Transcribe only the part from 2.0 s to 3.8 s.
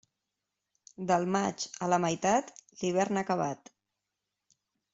meitat, l'hivern acabat.